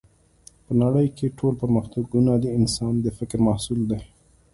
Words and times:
په 0.65 0.71
نړۍ 0.83 1.07
کې 1.17 1.35
ټول 1.39 1.53
پرمختګونه 1.61 2.31
د 2.37 2.45
انسان 2.57 2.93
د 3.01 3.07
فکر 3.17 3.37
محصول 3.47 3.81
دی 3.91 4.01